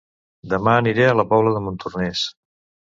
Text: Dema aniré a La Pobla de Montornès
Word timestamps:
Dema 0.53 0.73
aniré 0.79 1.07
a 1.11 1.19
La 1.21 1.27
Pobla 1.37 1.55
de 1.59 1.65
Montornès 1.69 2.29